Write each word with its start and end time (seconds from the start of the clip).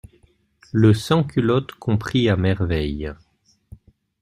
Le 0.71 0.95
sans-culotte 0.95 1.73
comprit 1.73 2.27
à 2.27 2.35
merveille. 2.35 3.13